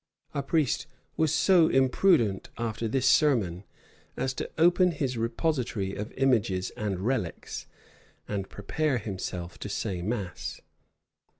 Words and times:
A 0.33 0.41
priest 0.41 0.87
was 1.15 1.31
so 1.31 1.67
imprudent, 1.69 2.49
after 2.57 2.87
this 2.87 3.05
sermon, 3.07 3.65
as 4.17 4.33
to 4.33 4.49
open 4.57 4.93
his 4.93 5.15
repository 5.15 5.93
of 5.93 6.11
images 6.13 6.71
and 6.71 7.01
relics, 7.01 7.67
and 8.27 8.49
prepare 8.49 8.97
himself 8.97 9.59
to 9.59 9.69
say 9.69 10.01
mass. 10.01 10.59